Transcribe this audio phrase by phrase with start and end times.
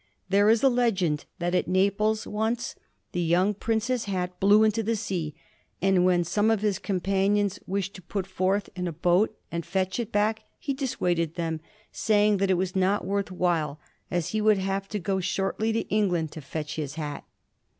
[0.29, 2.73] There is a legend that at Naples once
[3.11, 5.35] the young prince's hat blew into the sea,
[5.79, 9.99] and when some of his companions wished to put forth in a boat and fetch
[9.99, 11.61] it back he dissuaded them,
[11.91, 13.79] saying that it was not worth while,
[14.09, 17.23] as he would have to go shortly to England to fetch his hat.